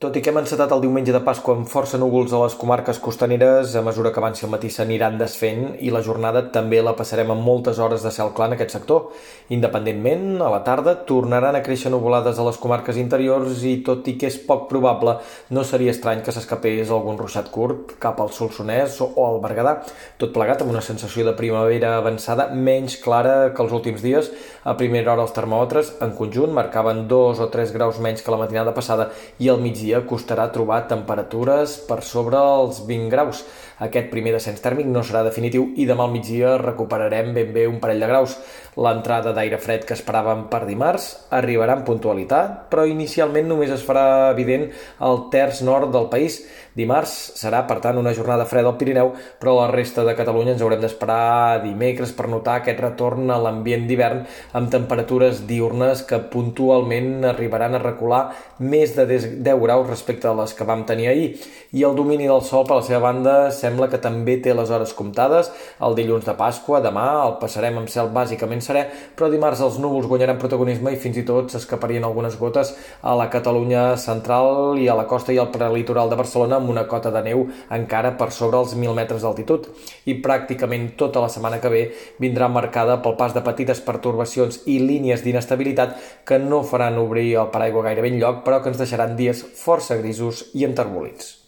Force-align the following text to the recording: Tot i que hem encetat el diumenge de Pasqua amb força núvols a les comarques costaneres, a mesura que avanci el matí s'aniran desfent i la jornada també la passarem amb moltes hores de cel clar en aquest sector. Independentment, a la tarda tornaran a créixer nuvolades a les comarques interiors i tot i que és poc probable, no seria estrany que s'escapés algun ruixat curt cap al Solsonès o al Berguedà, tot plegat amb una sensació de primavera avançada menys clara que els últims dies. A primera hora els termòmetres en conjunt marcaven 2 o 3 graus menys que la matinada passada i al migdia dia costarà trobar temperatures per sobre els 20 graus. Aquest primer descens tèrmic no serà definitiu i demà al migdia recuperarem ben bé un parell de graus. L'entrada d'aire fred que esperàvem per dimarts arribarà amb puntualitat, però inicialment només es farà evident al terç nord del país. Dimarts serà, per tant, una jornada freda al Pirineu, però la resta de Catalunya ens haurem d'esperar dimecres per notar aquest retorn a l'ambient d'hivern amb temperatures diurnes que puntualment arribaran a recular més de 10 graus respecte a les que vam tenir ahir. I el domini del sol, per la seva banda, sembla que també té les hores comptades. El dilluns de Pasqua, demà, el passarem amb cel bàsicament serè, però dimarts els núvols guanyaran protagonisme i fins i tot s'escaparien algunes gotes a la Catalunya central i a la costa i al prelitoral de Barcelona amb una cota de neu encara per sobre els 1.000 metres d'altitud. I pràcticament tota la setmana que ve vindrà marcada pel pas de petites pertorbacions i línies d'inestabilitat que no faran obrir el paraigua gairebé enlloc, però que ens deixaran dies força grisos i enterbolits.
Tot 0.00 0.14
i 0.16 0.22
que 0.24 0.30
hem 0.32 0.38
encetat 0.40 0.70
el 0.72 0.80
diumenge 0.80 1.12
de 1.12 1.18
Pasqua 1.20 1.52
amb 1.52 1.66
força 1.68 1.98
núvols 2.00 2.32
a 2.32 2.38
les 2.40 2.54
comarques 2.56 2.96
costaneres, 3.04 3.74
a 3.76 3.82
mesura 3.84 4.08
que 4.14 4.16
avanci 4.22 4.46
el 4.46 4.50
matí 4.54 4.70
s'aniran 4.72 5.18
desfent 5.20 5.74
i 5.84 5.90
la 5.92 6.00
jornada 6.00 6.40
també 6.54 6.78
la 6.80 6.94
passarem 6.96 7.28
amb 7.34 7.44
moltes 7.44 7.76
hores 7.76 8.00
de 8.00 8.08
cel 8.16 8.32
clar 8.32 8.46
en 8.48 8.54
aquest 8.56 8.72
sector. 8.72 9.10
Independentment, 9.52 10.40
a 10.40 10.48
la 10.54 10.62
tarda 10.64 10.94
tornaran 11.10 11.58
a 11.58 11.60
créixer 11.66 11.92
nuvolades 11.92 12.40
a 12.40 12.46
les 12.46 12.56
comarques 12.62 12.96
interiors 12.96 13.60
i 13.68 13.74
tot 13.84 14.08
i 14.08 14.14
que 14.16 14.30
és 14.30 14.38
poc 14.46 14.70
probable, 14.70 15.18
no 15.52 15.66
seria 15.68 15.92
estrany 15.92 16.24
que 16.24 16.32
s'escapés 16.32 16.88
algun 16.88 17.20
ruixat 17.20 17.52
curt 17.52 17.92
cap 18.00 18.24
al 18.24 18.32
Solsonès 18.32 19.02
o 19.04 19.10
al 19.26 19.38
Berguedà, 19.44 19.82
tot 20.16 20.32
plegat 20.32 20.64
amb 20.64 20.72
una 20.72 20.80
sensació 20.80 21.28
de 21.28 21.36
primavera 21.36 21.98
avançada 21.98 22.48
menys 22.54 22.96
clara 23.04 23.52
que 23.52 23.60
els 23.66 23.76
últims 23.76 24.00
dies. 24.00 24.32
A 24.64 24.78
primera 24.80 25.12
hora 25.12 25.28
els 25.28 25.36
termòmetres 25.36 25.92
en 26.00 26.16
conjunt 26.16 26.56
marcaven 26.56 27.04
2 27.12 27.44
o 27.44 27.52
3 27.52 27.76
graus 27.76 28.00
menys 28.00 28.24
que 28.24 28.32
la 28.32 28.40
matinada 28.46 28.72
passada 28.72 29.10
i 29.36 29.52
al 29.52 29.60
migdia 29.60 29.89
dia 29.90 30.06
costarà 30.06 30.46
trobar 30.54 30.86
temperatures 30.90 31.74
per 31.88 32.00
sobre 32.06 32.38
els 32.38 32.84
20 32.86 33.10
graus. 33.10 33.42
Aquest 33.80 34.10
primer 34.12 34.34
descens 34.34 34.60
tèrmic 34.60 34.86
no 34.92 35.00
serà 35.02 35.22
definitiu 35.24 35.70
i 35.80 35.86
demà 35.88 36.04
al 36.04 36.12
migdia 36.12 36.58
recuperarem 36.60 37.32
ben 37.34 37.54
bé 37.54 37.66
un 37.66 37.78
parell 37.82 38.02
de 38.04 38.10
graus. 38.10 38.36
L'entrada 38.76 39.32
d'aire 39.34 39.58
fred 39.58 39.86
que 39.88 39.96
esperàvem 39.96 40.44
per 40.52 40.62
dimarts 40.68 41.06
arribarà 41.34 41.78
amb 41.78 41.86
puntualitat, 41.88 42.68
però 42.70 42.84
inicialment 42.86 43.48
només 43.48 43.72
es 43.72 43.82
farà 43.86 44.30
evident 44.34 44.68
al 45.00 45.24
terç 45.32 45.64
nord 45.66 45.90
del 45.96 46.10
país. 46.12 46.42
Dimarts 46.76 47.14
serà, 47.40 47.64
per 47.66 47.80
tant, 47.82 47.98
una 47.98 48.12
jornada 48.14 48.44
freda 48.46 48.70
al 48.70 48.76
Pirineu, 48.78 49.14
però 49.40 49.56
la 49.56 49.70
resta 49.72 50.04
de 50.06 50.14
Catalunya 50.18 50.52
ens 50.54 50.62
haurem 50.62 50.84
d'esperar 50.84 51.64
dimecres 51.64 52.12
per 52.14 52.28
notar 52.30 52.60
aquest 52.60 52.84
retorn 52.84 53.32
a 53.32 53.40
l'ambient 53.42 53.88
d'hivern 53.88 54.22
amb 54.60 54.70
temperatures 54.70 55.42
diurnes 55.48 56.04
que 56.06 56.20
puntualment 56.30 57.24
arribaran 57.32 57.74
a 57.74 57.82
recular 57.82 58.22
més 58.60 58.92
de 58.94 59.08
10 59.08 59.40
graus 59.64 59.79
respecte 59.88 60.28
a 60.28 60.34
les 60.36 60.52
que 60.54 60.66
vam 60.68 60.84
tenir 60.88 61.08
ahir. 61.08 61.28
I 61.72 61.84
el 61.86 61.96
domini 61.96 62.26
del 62.26 62.42
sol, 62.42 62.66
per 62.66 62.80
la 62.80 62.86
seva 62.86 63.00
banda, 63.06 63.34
sembla 63.54 63.88
que 63.90 64.00
també 64.02 64.36
té 64.42 64.54
les 64.56 64.70
hores 64.70 64.92
comptades. 64.96 65.52
El 65.80 65.96
dilluns 65.98 66.26
de 66.26 66.34
Pasqua, 66.38 66.80
demà, 66.84 67.06
el 67.26 67.36
passarem 67.42 67.78
amb 67.80 67.90
cel 67.92 68.10
bàsicament 68.14 68.62
serè, 68.64 68.86
però 69.16 69.30
dimarts 69.30 69.62
els 69.64 69.78
núvols 69.82 70.08
guanyaran 70.10 70.40
protagonisme 70.40 70.92
i 70.94 70.98
fins 71.00 71.20
i 71.20 71.24
tot 71.28 71.52
s'escaparien 71.54 72.04
algunes 72.04 72.36
gotes 72.40 72.74
a 73.02 73.14
la 73.18 73.28
Catalunya 73.30 73.96
central 74.00 74.78
i 74.80 74.88
a 74.88 74.96
la 74.98 75.06
costa 75.10 75.32
i 75.32 75.38
al 75.38 75.50
prelitoral 75.54 76.10
de 76.10 76.18
Barcelona 76.18 76.58
amb 76.58 76.70
una 76.72 76.86
cota 76.90 77.12
de 77.14 77.22
neu 77.26 77.46
encara 77.70 78.16
per 78.18 78.30
sobre 78.34 78.58
els 78.60 78.74
1.000 78.76 78.96
metres 78.96 79.22
d'altitud. 79.22 79.68
I 80.10 80.18
pràcticament 80.24 80.90
tota 81.00 81.22
la 81.22 81.30
setmana 81.32 81.60
que 81.62 81.72
ve 81.72 81.82
vindrà 82.22 82.48
marcada 82.50 82.98
pel 83.04 83.16
pas 83.20 83.34
de 83.36 83.44
petites 83.46 83.82
pertorbacions 83.84 84.62
i 84.66 84.78
línies 84.82 85.24
d'inestabilitat 85.24 85.96
que 86.26 86.38
no 86.42 86.62
faran 86.66 86.98
obrir 86.98 87.34
el 87.40 87.50
paraigua 87.54 87.84
gairebé 87.88 88.12
enlloc, 88.14 88.42
però 88.46 88.60
que 88.62 88.72
ens 88.72 88.80
deixaran 88.80 89.16
dies 89.18 89.42
força 89.70 89.96
grisos 90.02 90.48
i 90.58 90.64
enterbolits. 90.66 91.39